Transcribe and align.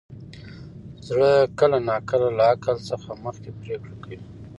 زړه 1.07 1.31
کله 1.59 1.77
ناکله 1.89 2.29
له 2.37 2.43
عقل 2.51 2.77
نه 2.87 3.15
مخکې 3.25 3.49
پرېکړه 3.59 3.95
کوي. 4.03 4.19